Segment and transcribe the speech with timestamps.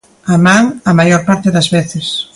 [0.33, 2.05] A man, a maior parte das veces.